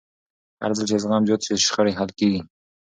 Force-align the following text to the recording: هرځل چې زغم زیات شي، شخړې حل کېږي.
هرځل 0.63 0.85
چې 0.89 1.01
زغم 1.03 1.23
زیات 1.27 1.41
شي، 1.45 1.53
شخړې 1.65 1.97
حل 1.99 2.09
کېږي. 2.19 2.41